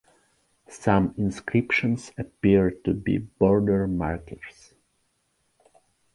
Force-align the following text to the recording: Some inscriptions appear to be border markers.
Some 0.67 1.13
inscriptions 1.15 2.11
appear 2.17 2.71
to 2.85 2.93
be 2.95 3.19
border 3.19 3.85
markers. 3.85 4.73